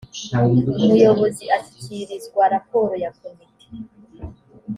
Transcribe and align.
umuyobozi 0.83 1.43
ashyikirizwa 1.57 2.43
raporo 2.53 2.93
ya 3.03 3.11
komite 3.19 3.65